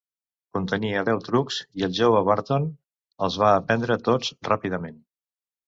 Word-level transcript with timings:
Contenia 0.57 1.03
deu 1.09 1.21
trucs, 1.27 1.59
i 1.81 1.85
el 1.89 1.93
jove 1.99 2.23
Burton 2.31 2.67
els 3.29 3.39
va 3.45 3.53
aprendre 3.61 4.01
tots 4.11 4.35
ràpidament. 4.53 5.01